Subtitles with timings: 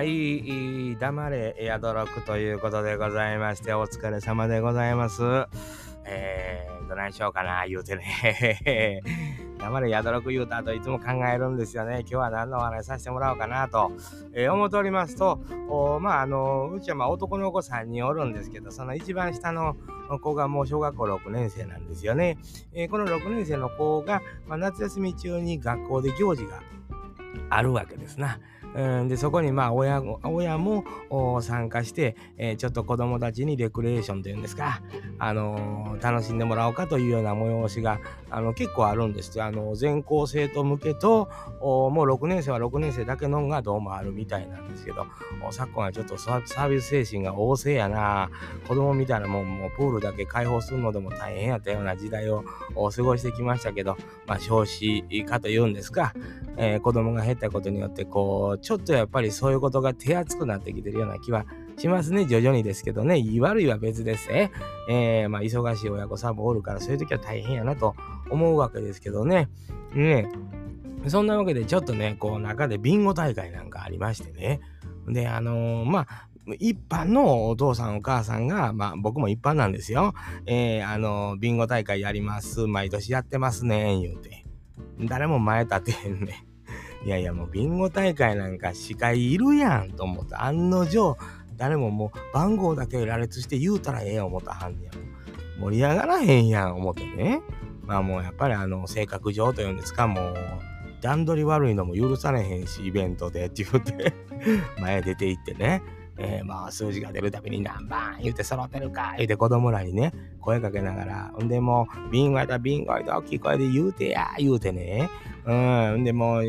[0.00, 5.22] はい、黙れ、エアドロックということでございまして、お疲れ様でございます。
[6.06, 9.02] えー、どないしようかな、言うてね。
[9.60, 11.98] 黙れ、エアドロック言うた後、いつも考えるんですよね。
[12.00, 13.92] 今日は何のお話させてもらおうかなと、
[14.32, 19.76] えー、思っておりますと、おまあ、あの、うちはまあ男の子3人おるんですけど、その一番下の
[20.22, 22.38] 子がもう小学校6年生なんですよね。
[22.72, 26.62] えー、この6年生の子が、まあ、夏休み中に学校で行事が
[27.50, 28.38] あるわけですな。
[28.74, 30.84] うん、でそこにまあ親親も
[31.42, 34.82] 参加して、えー、ちょっと子供たちにレクレーションというんですか、
[35.18, 41.28] あのー、楽しんでもらおうかというような催しがあの結構あるんですあの全校生徒向けと
[41.60, 45.06] もう6年生は6年生だけのがどうもあるみたいなんですけど
[45.50, 48.30] 昨今はちょっとサービス精神が旺盛やな。
[48.66, 53.96] 子供みたいなもんもうプールだけ開放するのでも大変やったような時代を過ごしてきましたけど、
[54.26, 56.14] まあ、少子化というんですか、
[56.56, 62.26] えー、子供が減ったことによってこうちょっとやっぱりそういうことが手厚くなってきてるような気はしますね。
[62.26, 63.20] 徐々にですけどね。
[63.20, 64.50] 言い悪いは別ですね。
[64.88, 67.94] えー、まあ、忙しい親御さんもおるから、そういう時は大変やなと
[68.30, 69.48] 思うわけですけどね。
[69.94, 70.30] ね
[71.06, 74.60] そんなわけで、ちょっとね、こう、中でビンゴ大会なんかありましてね。
[75.08, 76.26] で、あのー、まあ、
[76.58, 80.14] 一般のお父さんお母さんが、まあ僕も一般なんですよ。
[80.46, 82.66] えー、あの、ビンゴ大会やります。
[82.66, 83.98] 毎年やってますね。
[84.00, 84.44] 言うて。
[85.00, 86.44] 誰も前立てへんね。
[87.04, 90.44] いやいやもうビンゴ大会なんか司会いるやんと思った。
[90.44, 91.16] 案の定
[91.56, 94.92] 誰ももう番号だけ羅列して言うたらええん思ったはんねや。
[95.58, 97.40] 盛り上がらへんやん思ってね。
[97.82, 100.34] まあもうやっぱりあの性格上というんですかもう
[101.00, 104.14] 段取り悪いのも許されへんしイベントでって言って
[104.80, 105.82] 前出て行ってね。
[106.22, 115.08] えー、まあ数字が出るたびに何番言うて揃ってるか言うて子供らにね声かけながらほんでもうビンゴやったらビンゴやった大きい声で言うてや言うてね。
[115.46, 115.52] う
[115.98, 116.44] んでもう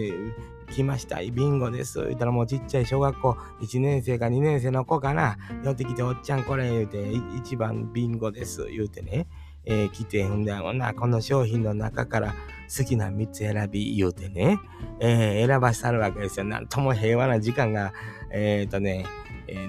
[0.71, 1.99] 来ました、ビンゴです。
[1.99, 8.65] 言ったらもうちっちゃい小学校1年生か2年生の子かな、寄ってきておっちゃんこれ言うて、1番ビンゴです。
[8.67, 9.27] 言うてね、
[9.65, 12.33] えー、来て、ほんで、な、この商品の中から
[12.75, 14.59] 好きな3つ選び言うてね、
[14.99, 16.45] えー、選ばしたるわけですよ。
[16.45, 17.93] なんとも平和な時間が、
[18.31, 19.05] えっ、ー、とね、
[19.51, 19.67] え、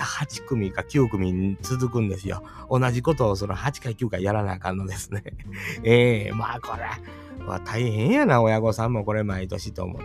[0.00, 2.42] 8組か9組続くんですよ。
[2.70, 5.22] 同じことをその8か9回やらなあかんのですね。
[5.82, 6.84] え えー、まあこれ
[7.46, 10.02] は大変やな、親御さんもこれ毎年と思っ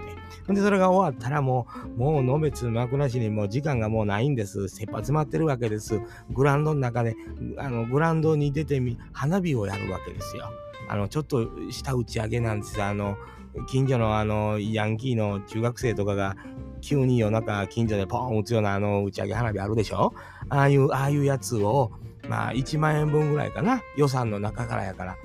[0.47, 0.53] て。
[0.53, 4.67] で、それが終わったらもう、もうのべつ幕なしにもう時間がもうないんです。
[4.67, 6.01] 切羽詰まってるわけです。
[6.31, 7.15] グラウンドの中で、
[7.57, 10.49] あの、グラウンドに出てみ、花火をやるわけですよ。
[10.87, 12.81] あの、ちょっとした打ち上げなんです。
[12.81, 13.17] あの、
[13.67, 16.35] 近所のあのヤンキーの中学生とかが
[16.81, 20.13] 急に夜中近所でポーン打つようなあの打ち上げ花火あるでしょ？
[20.49, 21.91] ああいう、ああいうやつを、
[22.27, 23.81] まあ1万円分ぐらいかな？
[23.97, 25.15] 予算の中からやから。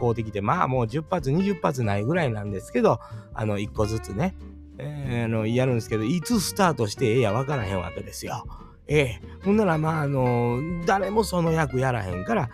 [0.00, 3.00] 買うてきてまあもう10発20発ないぐらいなんですけど
[3.34, 4.34] あの1個ずつね、
[4.78, 8.46] えー、あのやるんですけどいつスタートしてええや分からへんわけですよ。
[8.86, 9.20] ええ。
[9.44, 12.50] ほんならまああの誰もその役やらへんから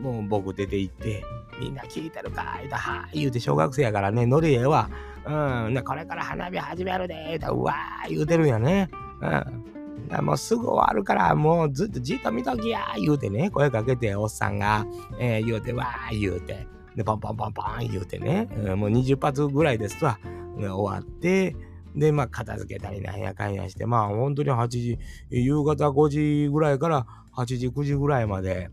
[0.00, 1.24] もう僕出て行って
[1.60, 4.88] みんな聞いてるか言うたは言うて小学生やからね、乗りえは、
[5.26, 5.30] う
[5.70, 8.88] ん、これから花火始めるで、言うたらうわー言うてるんやね。
[9.20, 10.24] うん。
[10.24, 12.94] もうすぐ終わるから、もうずっとじっと見ときや。
[12.96, 14.86] 言うてね、声かけて、おっさんが、
[15.20, 20.18] えー、言うて、わー言うて、で、ポンポンポンポン言うてね、うん、もう20発ぐらいですわ、
[20.56, 21.54] 終わって、
[21.94, 24.98] で、まあ、片付けたりなんやかんやして、まあ、本当に8時、
[25.30, 27.06] 夕方5時ぐらいから
[27.36, 28.70] 8時、9時ぐらいまで、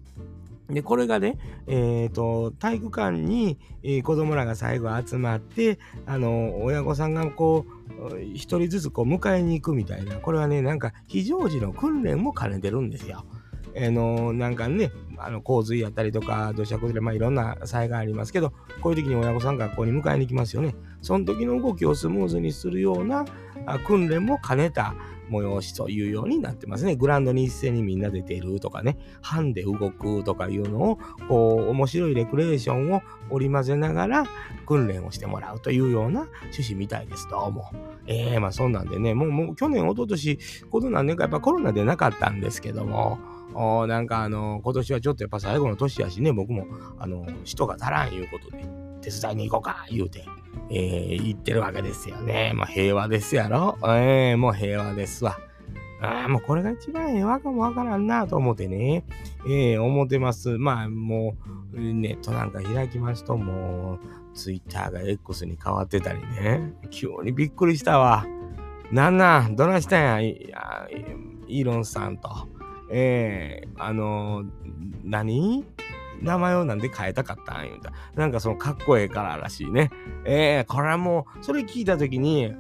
[0.69, 13.25] で、これがね、えっ、ー、と、体育館に、えー、子供らが最後集まって、あの、親御さんがこう、一人ずつこう迎えに行くみたいな、これはね、なんか非常時の訓練も兼ねてるんですよ。
[13.75, 18.51] えー、の、なんかね、あの洪水やったりとか、土砂崩れ、まあいろんな災害ありますけど、
[18.81, 20.75] こういう時に親御さん学校に迎えに行きますよね。
[21.01, 23.25] その時の動きをスムーズにするような
[23.85, 24.95] 訓練も兼ねた、
[25.29, 26.95] 催しというようになってますね。
[26.95, 34.25] グランドに一斉にみんなで出るとかね、ハンで動くとかいうのを、こう、面白いレクレーションを織り交ぜながら
[34.66, 37.72] 訓練をしてもらうというような趣旨みたいです、どうも。
[38.05, 40.40] ええー、まあそんなんでね、もう、もう去年、一昨年、
[40.70, 43.20] この何年かやっぱコロナでなかったんですけども、
[43.53, 46.67] おなんかあの、今年はちょっとやっぱ最後の年やしね、僕も、
[46.99, 48.66] あの、人が足らんいうことで、
[49.02, 50.26] 手伝いに行こうか、言うて、
[50.70, 52.52] えー、言ってるわけですよね。
[52.55, 53.78] まあ平和ですやろ？
[53.84, 55.38] えー、もう平和ですわ。
[56.02, 59.03] ああ、もうこれが一番平和かもわからんなと思ってね、
[59.47, 60.58] えー、思ってます。
[60.58, 61.35] まあも
[61.73, 68.28] う、ネットなんか開きますと、もう、ツイッターが X に変わってたりね、急にびっくりしたわ。
[68.91, 70.88] なんなん、どないしたんや、いや
[71.47, 72.29] イーロンさんと。
[72.89, 74.47] えー、あのー、
[75.03, 75.66] 何？
[76.22, 77.93] 名前をなんで変えたかったん言うた。
[78.16, 79.91] なんかそのかっこええかららしいね。
[80.25, 82.53] えー、これはもう、それ聞いたときに、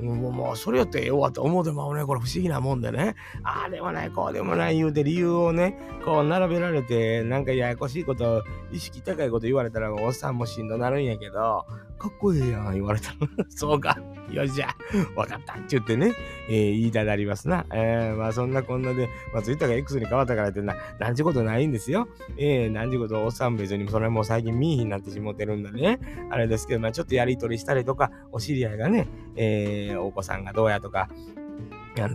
[0.00, 8.42] もうもうそれやってええわと思うてもね、これ不思議なもんでね、ああでもない、こうでもない言うて理由をね、こう並べられて、なんかややこしいこと、
[8.72, 11.66] 意識高いこと言われたら、おっさんもしんどなるんやけど、
[11.98, 13.16] かっこええやん、言われたら、
[13.48, 13.98] そうか、
[14.30, 14.68] よっしゃ、
[15.16, 16.12] わかったって言ってね、
[16.48, 17.64] えー、言いたなりますな。
[17.72, 22.08] えー、まあそんなこんなで、まあツイッターが X に変わったからってな、なんちゅうことないんですよ。
[22.36, 26.00] えー、なんちゅうことおっさん別にそれも最近ミーヒになってしもてるんだね。
[26.30, 31.08] あれですけど、まあちょっとやりとりしたりとか、お知り合いがね、えー、お子さんがどうやとか、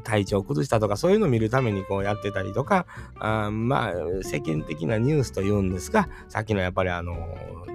[0.04, 2.86] 体調を崩したとか、そういうのを見るためにこうやってたりとか、
[3.20, 3.94] あまあ、
[4.24, 7.16] 世間的なニュースというんですか、さっきのやっぱりあの、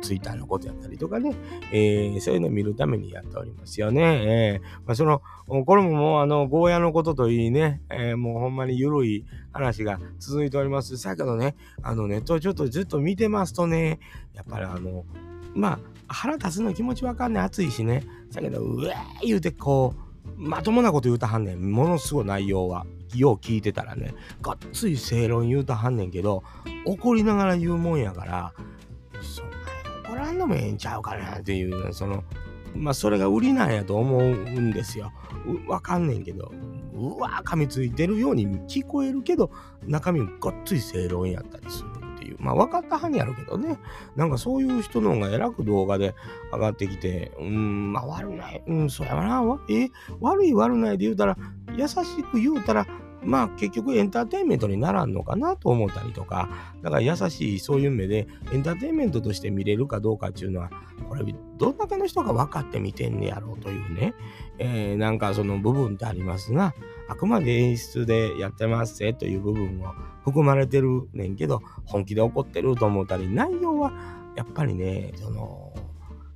[0.03, 1.35] ツイッターのことやったりとかね、
[1.73, 4.03] えー、そういうのを見るためにやっておりますよね。
[4.03, 11.03] えー、まあ、その、これももうあの、ゴーヤのことといいね、えー、もうほんまに緩い話が続いております。
[11.03, 13.99] だけどね、あのネットをちょっとずっと見てますとね、
[14.35, 15.05] やっぱりあの、
[15.55, 15.79] まあ、
[16.09, 18.05] 腹立つの気持ちわかんない、暑いしね。
[18.33, 18.95] だけど、うえー
[19.27, 20.04] 言うてこう、
[20.37, 21.73] まともなこと言うたはんねん。
[21.73, 22.87] ものすごい内容は。
[23.15, 26.43] よう聞いてたらね、がっつり正論言うたはんねんけど、
[26.85, 28.53] 怒りながら言うもんやから、
[29.23, 32.25] そんなに怒らんのもええんちゃうかなっていう、その、
[32.75, 35.13] まあそれが売りなんやと思うんですよ。
[35.69, 36.53] わかんねんけど、
[36.93, 39.51] うわ噛みついてるように聞こえるけど、
[39.87, 42.04] 中身がっつり正論やったりする。
[42.25, 42.37] ていう。
[42.41, 43.79] まあ分かったはんやるけどね。
[44.17, 46.15] なんかそういう人の方が偉く動画で
[46.53, 48.63] 上がってきて、うん、まあ悪ない。
[48.67, 49.43] うん、そうやな。
[49.69, 49.91] え、
[50.21, 51.37] 悪い悪ないで言うたら、
[51.77, 52.87] 優しく言うたら、
[53.23, 56.49] まあ結局エンターテインメントにならんのかなと思ったりとか、
[56.83, 60.71] だから優しいそういう目でエンターテインメントとして見れるかどうかっていうのは、
[61.09, 61.25] これ
[61.59, 64.15] どんだけの人が分かって見てんねやろうというね、
[64.59, 66.75] えー、なんかその部分ってありますが、
[67.09, 69.93] あくまで演出でやってますぜという部分を
[70.25, 73.93] 含まれてるねんけど、本気で怒ってると思ったり、内容は
[74.37, 75.73] やっぱりね、その、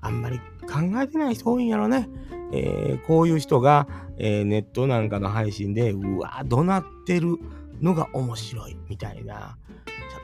[0.01, 2.09] あんまり考えてない人多いんやろね。
[2.53, 3.89] えー、こういう人が、
[4.19, 7.37] えー、ネットなんかの配信で、うわ、怒鳴ってる
[7.81, 9.57] のが面白いみたいな。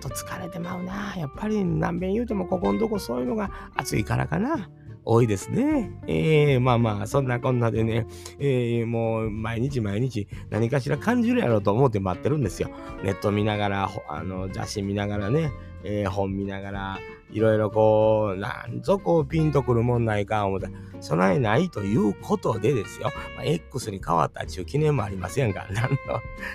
[0.02, 1.14] ちょっと疲れてまうな。
[1.16, 4.68] やっぱり何遍言うてもここんとこそういうのが熱いからかな。
[5.04, 5.90] 多いですね。
[6.06, 8.06] えー、まあまあ、そんなこんなでね、
[8.38, 12.70] えー、もう毎日毎日何かしら感じるやろうと思って待ってるんですよ。
[13.02, 15.52] ネット見ながら、あの雑誌見ながらね、
[15.84, 16.98] えー、本見ながら、
[17.30, 23.12] いろいろこう、なんぞこうピンとくるもんないか思ったら、備えないということでですよ。
[23.36, 25.98] まあ、X に変わったちゅう記念もありませんが、 なんの、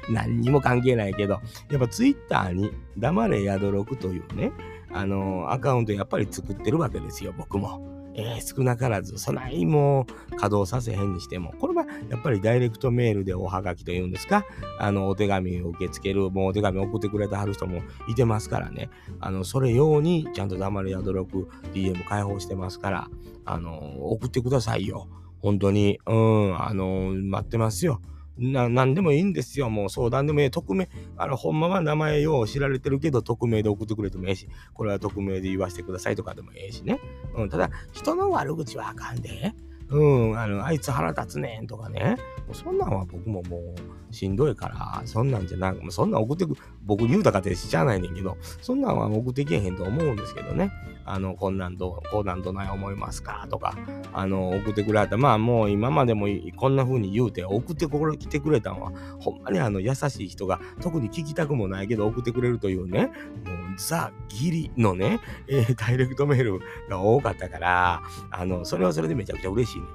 [0.09, 4.51] 何にも関係ないけど、やっぱ Twitter に黙れ宿ろくというね、
[4.91, 7.98] あの、アカウントやっぱり作ってるわけですよ、僕も。
[8.19, 14.45] えー、少なからず、そないも稼働させへんにしても、これはやっぱりダイレクトメールでおはがきというんですか、
[14.77, 18.89] あの、お手紙を受け付ける、もうお手紙送ってくれてはる人もいてますからね、
[19.21, 23.07] あの、それ用にちゃんと黙るやどろく DM 開放してますから、
[23.45, 25.07] あの、送ってくださいよ。
[25.41, 28.01] 本当に、うん、あの、待ってますよ。
[28.39, 29.69] な、何でもいいんですよ。
[29.69, 30.49] もう相談でもええ。
[30.49, 36.99] 匿名、あの、ほんまは名前よう知られてるけど、匿名で送ってくれてもええし、これは匿名で言わせてくださいとかでもええしね。
[37.35, 39.53] うん、ただ、人の悪口はあかんで。
[39.89, 42.17] うん、あの、あいつ腹立つねんとかね。
[42.53, 43.75] そんなんは僕もも
[44.09, 50.71] うしんどいから、そんなんじゃなく、そんなん送ってく、僕言うたかてしちゃないねんけど、そんなんは送ってけへんと思うんですけどね。
[51.05, 53.75] あの、こんなんどう、こうなんどない思いますかとか、
[54.13, 55.17] あの、送ってくれた。
[55.17, 63.11] まあもう今までもこんな風に言うて送ってこれ来てくれたのは、ほんまにあの優しい人が特に聞きたくもないけど送ってくれるというね、
[63.45, 66.59] もうザ・ギリのね、えー、ダイレクトメール
[66.89, 69.85] が多かったから、あの、それはそれでめちゃくちゃ嬉しいね。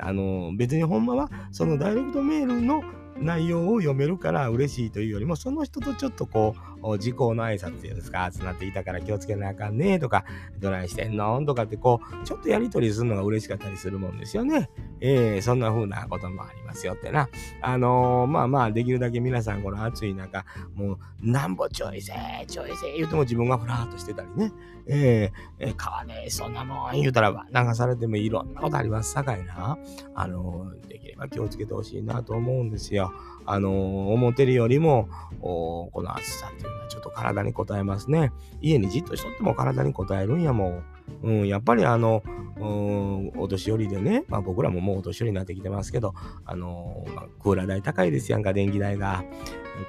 [0.00, 2.82] あの、別にほんまは、そのダイレクトメールの
[3.18, 10.24] 内容を読めるから嬉しいというよりも、その人とちょっとこう、時効の挨拶ですか、集まっていたから気をつけなあかんねとか、
[10.58, 14.70] どないしてんのとかってこう、ちょっとやりとりするのが嬉しかったりするもんですよね。
[15.00, 17.28] えー、そんな風なこともありますよってな。
[17.62, 20.44] あのー、まあまあ、できるだけ皆さんこの暑い中、
[20.74, 22.12] もう、なんぼちょいせ
[22.46, 24.52] ちょいせ言うても自分がふらーっとしてたりね。
[24.86, 29.78] えー、えー、川でそんなもん言うたらば流されてもいろんなことありますさかいな。
[30.14, 33.12] あのー、できれば気をつけてほしいなと思うんですよ。
[33.46, 35.08] あのー、思ってるよりも、
[35.40, 38.32] おこの暑さっていうのはちょっと体に応えますね。
[38.60, 40.84] 家にじっとしとっても体に応えるんやもん。
[41.22, 42.22] うん、やっぱりあの、
[42.58, 49.24] うん、お年寄りでね、まあ僕らももうお年寄りになってきてますけど、あの、まあ、クーラー代高いですやんか、電気代が。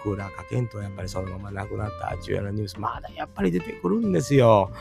[0.03, 4.71] クーラーかけんとやっぱりそのままなくなった中やなニュース、まだやっぱり出てくるんですよ。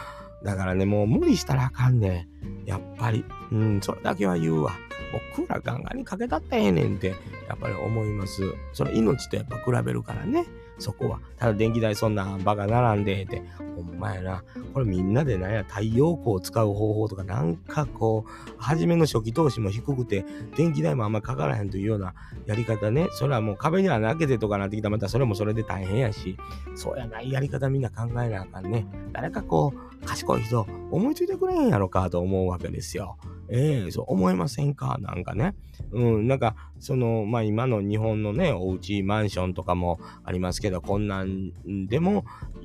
[0.42, 2.28] だからね、もう無理したらあかんね
[2.64, 2.66] ん。
[2.66, 3.24] やっぱり。
[3.52, 4.72] うん、それだけは言うわ。
[5.12, 7.14] もうクーラーガンガンにかけたってええねんって、
[7.50, 8.42] やっぱり思います。
[8.72, 10.46] それ命とやっぱ比べるからね。
[10.78, 11.20] そこは。
[11.36, 13.42] ただ電気代そんなバカ並んでて、
[13.76, 14.44] ほんまやな。
[14.72, 20.24] これみんなでなんや、太陽光を使う方法とか、なんかこう、初めの初期投資も低くて、
[20.56, 22.14] 電気代もあんまかからへんというような
[22.46, 23.08] やり方ね。
[23.12, 26.38] それはもう壁に穴開けてとかなってきたらまたそれもそれで大変やし、
[26.74, 28.86] そうやないやり方みんな考えなあかんね。
[29.12, 33.18] 誰かこう、賢い人、思いついてくれへんやろかと思うわけですよ。
[33.52, 34.96] えー、そう思いませんか？
[35.00, 35.54] なんかね。
[35.92, 41.52] うん、なんか、その、まあ今の日本のね、お家、マンションとかもありますけど、こんなん
[41.88, 42.24] でも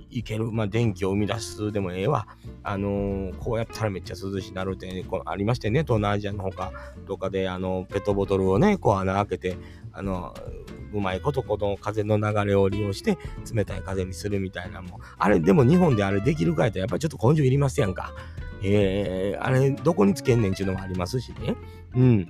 [0.09, 2.27] いける、まあ電気を生み出すでもええわ。
[2.61, 6.71] あのー、こうやったらめっちゃ涼しなるって、ね、こありましてね、東南アジアのほか
[7.07, 9.57] とかで、あの、ペットボトルをね、こう穴開けて、
[9.91, 10.35] あの、
[10.93, 13.17] うまいことこの風の流れを利用して
[13.53, 18.13] 冷たい風にするみたいなもあれでも日本であれできるかいとやっぱりちょっと根性いりますやんか？
[18.67, 21.55] えー、あれ、どこにつけんねんちゅうのもありますしね。
[21.95, 22.27] うん。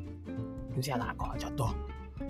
[0.78, 1.70] じゃあな、こう、ちょっと、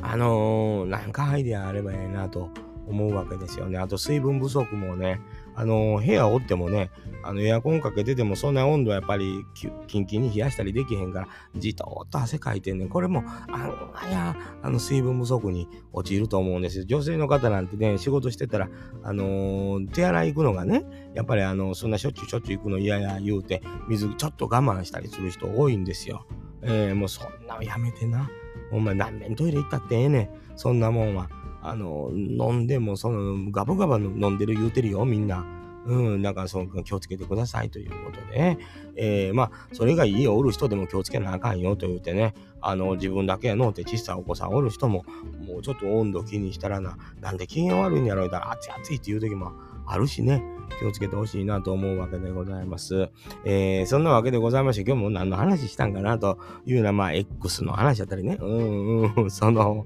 [0.02, 2.50] あのー、なんかアイデアあればええなと
[2.88, 3.78] 思うわけですよね。
[3.80, 5.20] あと、水分不足もね、
[5.56, 6.92] あの、部屋おってもね、
[7.24, 9.46] あの、エアコンかけてても、そんな温度はやっぱり、
[9.88, 12.90] キンキンに冷やしたりできへんから、じとっと汗かいてんねん。
[12.90, 16.86] これも、あの、あや、あの、水分不足に陥ると思うんですよ。
[16.86, 18.70] 女性の方なんてね、仕事してたら、
[19.04, 26.28] あのー、手洗い行くのがね、やっぱりあの、そんなしょっちゅうしょっちゅう行くの嫌や言うて、水ちょっと我慢したりする人多いんですよ。
[26.62, 28.30] えー、もうそんなのやめてな。
[28.72, 30.30] お前何年トイレ行ったってええねん。
[30.56, 31.30] そんなもんは。
[31.70, 35.46] あの、飲んでも、その、ガブガブ飲んでる言うてるよ、みんな。
[35.86, 38.58] うん、だからその気をつけてくださいということでね。
[38.96, 45.06] えー、まあ、それが家おる人でも気をつけなあかんよと言ってね、あの、自分だけやのって小さいお子さんおる人も、
[45.48, 49.52] もうちょっと温度気にしたらな、なんで機嫌悪いんやろうたら、熱い熱いっていう時も
[49.86, 50.44] あるしね。
[50.80, 53.10] 気をつけてほしいなと思うわけでございます。
[53.46, 59.86] えー、そんなわけでございまして、今日も何の話したんかなというような、まあ、X の話だったりね、うんうん、その、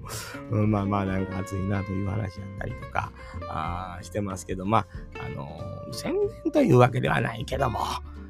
[0.51, 3.11] うん、まあまあ、なんか暑いなという話だったりとか、
[3.49, 4.87] あしてますけど、まあ、
[5.25, 7.79] あのー、宣伝というわけではないけども、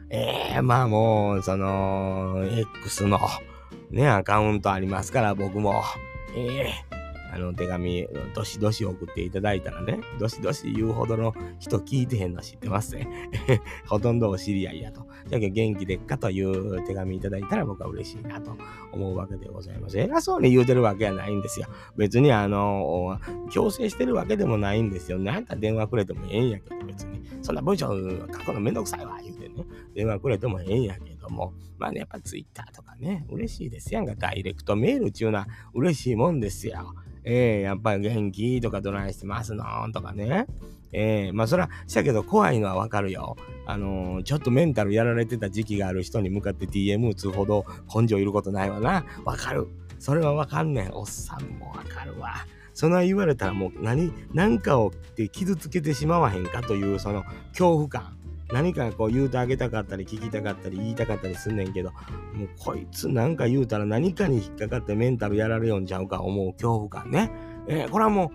[0.10, 2.44] えー、まあもう、その、
[2.84, 3.20] X の、
[3.92, 5.84] ね、アカウントありますから、僕も、
[6.36, 6.89] えー、
[7.32, 13.08] あの、手紙、どしどし送っていただいたらね、どしどし言うほどの人聞いてへんの知ってますね。
[13.88, 15.08] ほとんどお知り合いやと。
[15.28, 18.56] じゃけ元気でっかという手紙いただいたら僕は嬉しいなと
[18.92, 20.00] 思うわけでございます。
[20.00, 21.68] 偉そうに言うてるわけやないんですよ。
[21.98, 23.20] 別にあの、
[23.52, 25.20] 強制してるわけでもないんですよ。
[25.20, 27.22] なんか電話くれてもええんやけど、別に。
[27.42, 29.66] そんな文章書くのめんどくさいわ、言うてね。
[29.94, 31.54] 電話くれてもええんやけども。
[31.78, 34.16] まあね、やっぱツイッターとかね、嬉しいですやんか。
[34.16, 36.94] ダイレクトメールっていうのは嬉しいもんですよ。
[37.32, 40.48] えー、やっぱり元気とかどないしてますのとかね。
[40.92, 43.38] えー、まあそら、したけど怖いのはわかるよ。
[43.68, 49.06] あのー、ちょっとメンタルやられてた時期がある人に向かって DM 打つほど根性いることないわな。
[49.26, 49.68] わかる。
[50.00, 50.92] それはわかんねん。
[50.94, 52.48] おっさんもわかるわ。
[52.74, 58.18] そんな言われたらもう何、何かをって傷つけてしまわへんかというその恐怖感。
[58.52, 61.92] 何かこう言うてあげたかったり聞きたかったり言いたかったりすんねんけど、
[62.34, 67.32] もうこいつなんか言うたら何かに引っかかってメンタルやられよんちゃうか思う恐怖感ね。
[67.68, 68.32] えー、これはも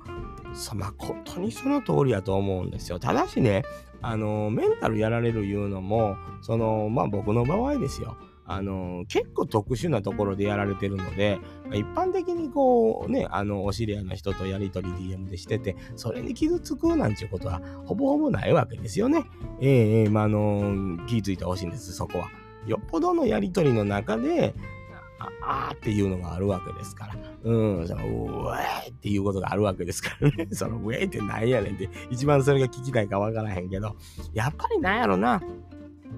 [0.52, 3.00] う、さ、誠にその通りやと思うんですよ。
[3.00, 3.64] ただしね、
[4.02, 8.16] あの、メンタルやられるいうのも、その、まあ僕の場合ですよ。
[8.46, 11.38] あの結構特殊なところでやられてるので、
[11.72, 19.24] 一般的にこうね、あの、お知り合いの人とやりとり DM でしてて、それに傷つくなんていうことは、ほぼほぼないわけですよね。
[19.60, 22.28] えー、えー、まあ、あの気づいてほしいんです、そこは。
[22.66, 24.54] よっぽどのやりとりの中で、
[25.18, 27.16] ああっていうのがあるわけですから。
[27.44, 28.08] うん、その、う
[28.56, 30.48] えーっていうことがあるわけですからね。
[30.52, 33.96] その、うえーってなんやねんって、一番それが聞きたいかわからへんけど、
[34.32, 35.42] やっぱりなんやろな。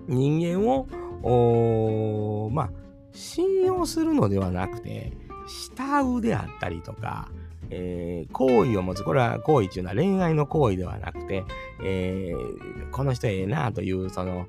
[0.09, 0.87] 人間を
[1.23, 2.71] おまあ、
[3.13, 5.13] 信用するのではなくて、
[5.47, 7.29] 慕うであったりとか、
[7.71, 9.03] えー、好意を持つ。
[9.03, 11.45] これは好意っていうのは恋愛の行為ではなくて、
[11.83, 14.47] えー、この人ええなという、その、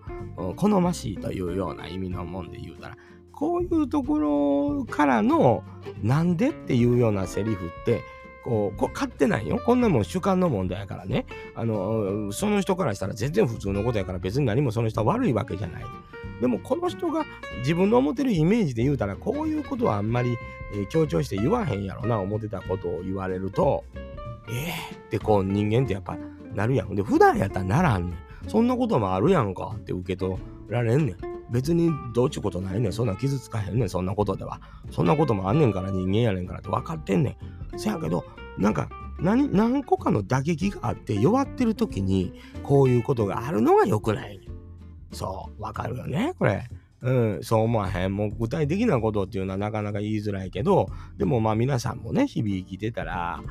[0.55, 2.97] 好ましいというような意味のもんで言うたら、
[3.31, 5.63] こういうところからの、
[6.01, 8.01] なんでっていうようなセリフって、
[8.43, 9.59] こう、こ買ってないよ。
[9.63, 11.25] こんなもん主観の問題やからね。
[11.53, 15.83] あの、その人からしたら全然普通のことやから別に何もその人は悪いわけじゃない。
[16.41, 17.25] でもこの人が
[17.59, 20.37] 自分の思ってるイメージで言うたらこういうことはあんまり、
[20.73, 23.83] えー、強調して言わへんやろな思ってたことを言われると
[24.49, 26.17] ええー、ってこう人間ってやっぱ
[26.53, 26.95] なるやん。
[26.95, 28.17] で普段やったらならんねん。
[28.49, 30.37] そんなこともあるやんかって受け取
[30.69, 31.17] られんねん。
[31.51, 32.93] 別にどうちゅうことないねん。
[32.93, 33.89] そんな傷つかへんねん。
[33.89, 34.59] そんなことでは。
[34.91, 37.37] そんなこともあんねんから人間やねんからって分かってんね
[37.73, 37.79] ん。
[37.79, 38.25] せやけど、
[38.57, 38.89] なんか
[39.19, 44.46] 何、何個かの打撃があって弱ってる時にこういうことがあるのが良くないね。
[45.11, 46.67] そう、わかるよね、これ。
[47.01, 48.15] うん、そう思わへん。
[48.15, 50.87] もう具体的なことっていうのはなかなか言いづらいけど、
[51.17, 53.43] でもまあ皆さんもね、日々生きてたら、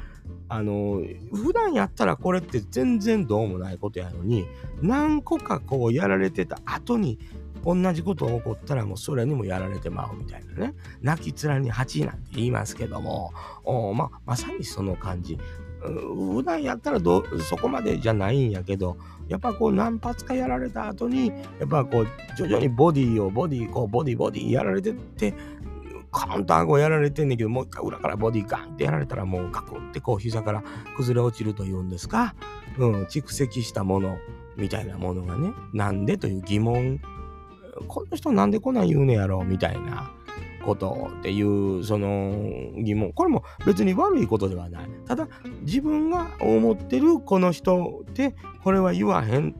[0.48, 4.46] あの、普段やったらこれって全然どうもないことやのに、
[4.82, 7.18] 何個かこうやられてた後に、
[7.64, 10.74] 同じことが起こったらもうそれにもやられてまうみたいなね。
[11.02, 13.32] 泣き面に蜂なんて言いますけども、
[13.64, 15.38] おまあまさにその感じ。
[15.88, 18.96] 普段やったらどそこまでじゃないんやけど、
[19.28, 25.34] やっぱこう何発かやられた後に、やっぱこう徐々にボディをボディ、こうボディボディやられてって、
[26.12, 30.62] カーンと顎やられてんねんけど、もう一回裏からボディガンってやられたらもうガクンってこう膝から
[30.96, 32.34] 崩れ落ちるというんですか、
[32.78, 34.16] うん、蓄積したもの
[34.56, 37.00] みたいなものがね、なんでという疑問、
[37.88, 40.10] この人なんでこんなん言うねやろみたいな。
[40.66, 42.34] ことっていうその
[42.82, 44.88] 疑問これも別に悪いことではない。
[45.06, 45.28] ただ
[45.62, 49.54] 自分が思ってるこの人ってこれは言わへん。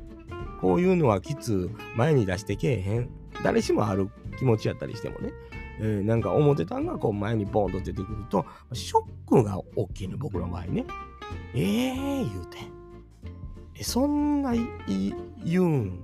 [0.60, 3.10] こういうのはきつ前に出してけえへん。
[3.44, 5.32] 誰しもある気持ちやったりしてもね、
[5.78, 10.84] えー、なんか思ってたんがこう前にボンと出てくるとショックが大きいの僕の場合ね。
[11.54, 12.58] ええー、言うて。
[13.78, 16.00] えそんな言うん。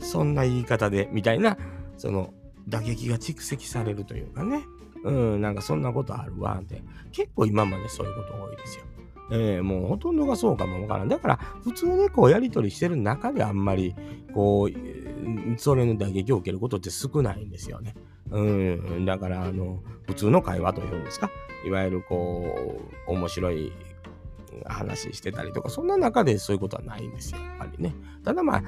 [0.00, 1.56] そんな言い方でみたいな
[1.96, 2.32] その
[2.68, 4.62] 打撃が蓄積されるというかね。
[5.04, 6.82] うん、なんかそんなことあるわって。
[7.12, 8.84] 結構今までそういうこと多いですよ。
[9.30, 11.08] えー、もうほとんどがそうかもわからん。
[11.08, 13.94] だから普通ね、こうやりとりしてる中であんまり、
[14.34, 17.94] こう、それの打撃を受けることって少ないんですよね。
[18.30, 21.30] うん、だからあの、普通の会話というんですか。
[21.66, 23.72] いわゆるこう、面白い
[24.66, 27.94] 話してたりとか、そんな中でそういうことはないんですよ、やっぱりね。
[28.24, 28.62] ただまあ、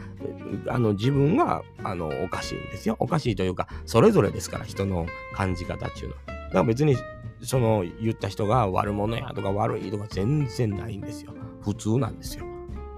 [0.69, 2.97] あの自分があのおかしいんですよ。
[2.99, 6.21] おかしいというか、それぞれですから、人の感じ方っていうのは。
[6.27, 6.97] だから別に、
[7.43, 11.33] その言った人が悪者やとか悪いとか全然ないんですよ。
[11.63, 12.45] 普通なんですよ。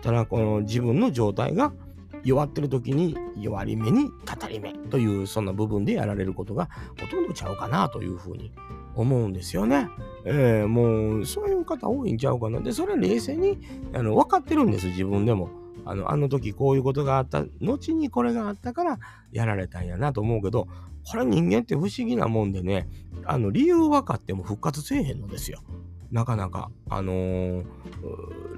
[0.02, 1.72] ただ、この自分の状態が
[2.24, 6.68] 弱ってる時に弱り目にたたり目というそんな部分でやられることが
[7.00, 8.52] ほとんどちゃうかなというふうに
[8.94, 9.88] 思うんですよね。
[10.24, 12.60] えー、もうそういう方多いんちゃうかな。
[12.60, 13.58] で、それ冷静に
[13.92, 15.50] あの分かってるんです、自分でも。
[15.84, 18.98] あのあの時こういうことがあった、後にこれがあったから
[19.32, 20.68] やられたんやなと思うけど、
[21.10, 22.88] これ人間って不思議なもんでね、
[23.24, 25.60] あの理由分かっても復活せえへんのですよ。
[26.12, 27.64] なかなか、あのー、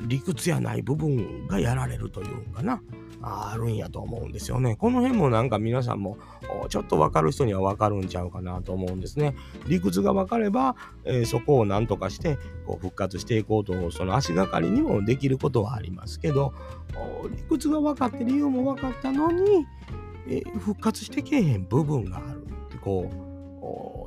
[0.06, 2.82] 理屈やない部分がやられるというかな。
[3.26, 4.76] あるんやと思うんですよね。
[4.76, 6.18] この辺もなんか皆さんも
[6.68, 9.34] ちょっと分かる人には分かるんちゃうかなと思うんですね。
[9.66, 12.36] 理屈が分かれば、えー、そこを何とかして
[12.66, 16.52] こう復活していこうと、その足がかりにもできることはありますけど、
[17.34, 19.64] 理屈が分かって理由も分かったのに、
[20.28, 23.33] えー、復活してけえへん部分があるってこう、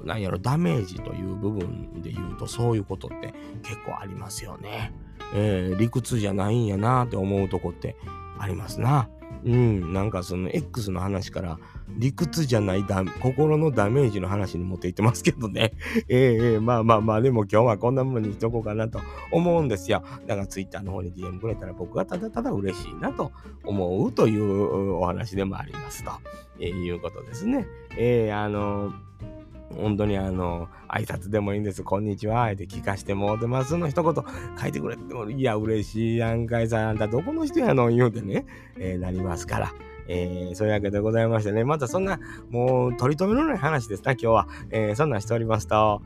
[0.04, 4.94] なんやろ、ダメージという部分で言うとそういうことって結構ありますよね。
[5.34, 7.96] えー、理屈じゃないんやなって思うとこって
[8.40, 9.10] ありますな。
[9.46, 15.74] うん、なんかその X の話から理屈じゃないだ心のダメージの話に持っていってますけどね。
[16.10, 19.00] ええー、まあまあまあ、でも今日はこんなものにしとこうかなと
[19.32, 20.04] 思うんですよ。
[20.26, 23.32] だから Twitter の方に DM くれたら僕はただただ嬉しいなと
[23.64, 26.12] 思うというお話でもありますと、
[26.60, 27.68] えー、いうことですね。
[27.98, 29.37] えー、あのー
[29.76, 31.84] 本当にあの、挨拶でもいいんです。
[31.84, 32.52] こんにちは。
[32.52, 34.24] って聞かしてもうてますの一言
[34.60, 36.90] 書いてくれても、いや、嬉しいやんかいさん。
[36.90, 37.90] あんたどこの人やの？
[37.90, 38.46] 言うてね、
[38.78, 39.74] えー、なりますから。
[40.08, 44.48] えー、そういうわけでございましてね、またそんな、もう、取り留めのない話ですな、今日は。
[44.70, 46.02] えー、そんなんしておりますと、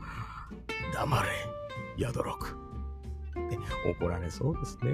[0.92, 1.28] 黙れ、
[2.02, 2.58] やどろく。
[4.00, 4.90] 怒られそうですね。